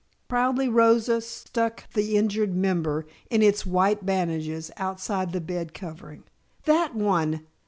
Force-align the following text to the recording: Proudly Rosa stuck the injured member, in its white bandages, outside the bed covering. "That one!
Proudly 0.27 0.67
Rosa 0.67 1.21
stuck 1.21 1.87
the 1.93 2.15
injured 2.17 2.55
member, 2.55 3.05
in 3.29 3.43
its 3.43 3.67
white 3.67 4.03
bandages, 4.03 4.71
outside 4.77 5.31
the 5.31 5.39
bed 5.39 5.75
covering. 5.75 6.23
"That 6.65 6.95
one! 6.95 7.45